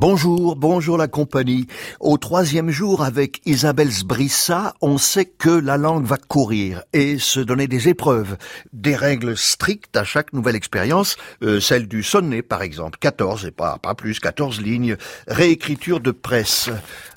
[0.00, 1.66] Bonjour, bonjour la compagnie.
[1.98, 7.40] Au troisième jour avec Isabelle Sbrissa, on sait que la langue va courir et se
[7.40, 8.36] donner des épreuves,
[8.72, 13.50] des règles strictes à chaque nouvelle expérience, euh, celle du sonnet par exemple, 14 et
[13.50, 16.70] pas, plus, 14 lignes, réécriture de presse.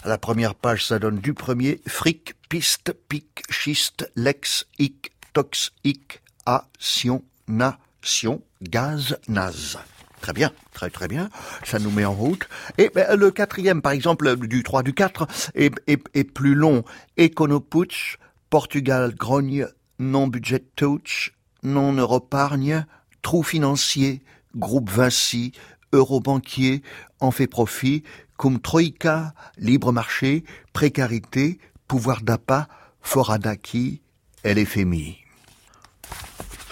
[0.04, 5.72] À la première page, ça donne du premier, fric, piste, pic, schiste, lex, ic, tox,
[5.84, 9.78] ic, a, sion, nation, gaz, naze.
[10.22, 11.30] Très bien, très très bien.
[11.64, 12.48] Ça nous met en route.
[12.78, 16.84] Et ben, le quatrième, par exemple, du 3 du 4, est, est, plus long.
[17.20, 18.18] Econoputsch,
[18.52, 22.86] Portugal grogne, non-budget touch, non-europargne,
[23.24, 24.22] trou financier,
[24.56, 25.54] groupe Vinci,
[25.92, 26.84] eurobanquier,
[27.20, 28.04] en fait profit,
[28.38, 32.68] cum troïka, libre marché, précarité, pouvoir d'appât,
[33.02, 34.02] foradaki,
[34.46, 35.21] LFMI.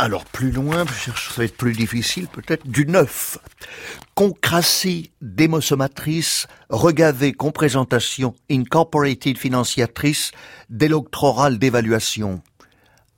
[0.01, 3.37] Alors plus loin, ça va être plus difficile peut-être, du neuf.
[4.15, 10.31] Concratie démosommatrice, regavé comprésentation incorporated financiatrice,
[10.69, 12.41] d'électoral d'évaluation.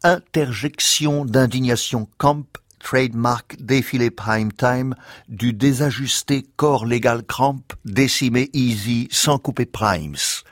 [0.01, 2.47] Interjection d'indignation camp,
[2.79, 4.95] trademark défilé prime time,
[5.29, 10.43] du désajusté corps légal cramp, décimé easy sans couper primes.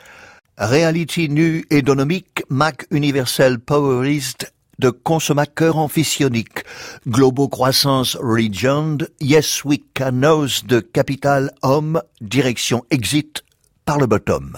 [0.59, 6.63] Reality nu économique, Mac universel powerist, de consommateurs amphisioniques,
[7.07, 10.21] Globo Croissance Region, Yes We Can
[10.65, 13.43] de Capital Homme, direction Exit
[13.85, 14.57] par le bottom.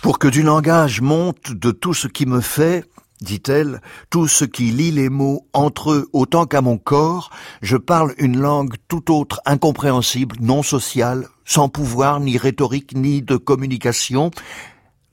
[0.00, 2.84] Pour que du langage monte de tout ce qui me fait,
[3.20, 7.30] dit-elle, tout ce qui lie les mots entre eux autant qu'à mon corps,
[7.62, 13.36] je parle une langue tout autre incompréhensible, non sociale, sans pouvoir ni rhétorique ni de
[13.36, 14.30] communication,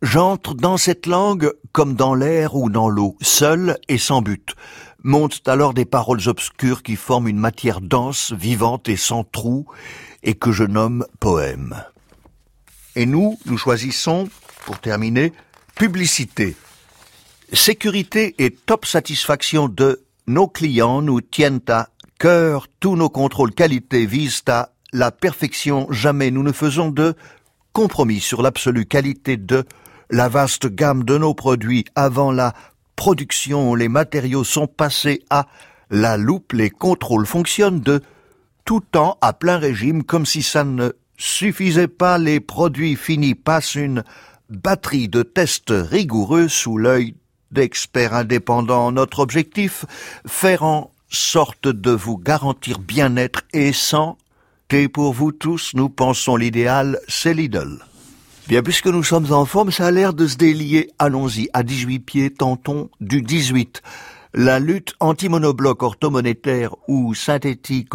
[0.01, 4.55] J'entre dans cette langue comme dans l'air ou dans l'eau, seul et sans but.
[5.03, 9.65] Montent alors des paroles obscures qui forment une matière dense, vivante et sans trou,
[10.23, 11.83] et que je nomme poème.
[12.95, 14.29] Et nous, nous choisissons,
[14.65, 15.33] pour terminer,
[15.75, 16.55] publicité.
[17.51, 21.89] Sécurité et top satisfaction de nos clients nous tiennent à
[22.19, 27.15] cœur, tous nos contrôles qualité visent à la perfection, jamais nous ne faisons de
[27.73, 29.65] compromis sur l'absolue qualité de
[30.09, 32.53] la vaste gamme de nos produits avant la
[32.95, 35.47] production, les matériaux sont passés à
[35.89, 38.01] la loupe, les contrôles fonctionnent de
[38.65, 43.75] tout temps à plein régime comme si ça ne suffisait pas, les produits finis passent
[43.75, 44.03] une
[44.49, 47.15] batterie de tests rigoureux sous l'œil
[47.51, 48.91] d'experts indépendants.
[48.91, 49.85] Notre objectif,
[50.27, 54.17] faire en sorte de vous garantir bien-être et sans
[54.71, 57.79] et pour vous tous, nous pensons l'idéal, c'est l'idole.
[58.49, 60.89] Bien, puisque nous sommes en forme, ça a l'air de se délier.
[60.97, 63.83] Allons-y, à 18 pieds, tentons du 18.
[64.33, 67.93] La lutte anti-monobloc orthomonétaire ou synthétique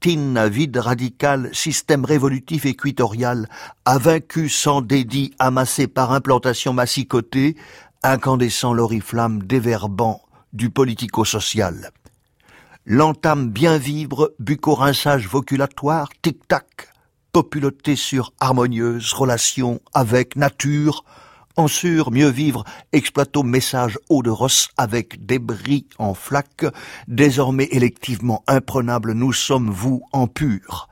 [0.00, 3.48] TIN vide radical, système révolutif équatorial,
[3.86, 7.56] a vaincu sans dédit amassé par implantation massicotée,
[8.02, 10.20] incandescent l'oriflamme déverbant
[10.52, 11.90] du politico-social.
[12.84, 16.93] L'entame bien vibre, bucco-rinçage voculatoire, tic-tac,
[17.34, 21.04] populoté sur harmonieuse relation avec nature,
[21.56, 22.62] en sur mieux vivre,
[22.92, 26.64] exploitons message eau de rosse avec débris en flaque,
[27.08, 30.88] désormais électivement imprenable, nous sommes vous en pur.